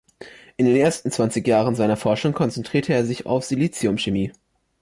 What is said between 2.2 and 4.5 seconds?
konzentrierte er sich auf Siliziumchemie.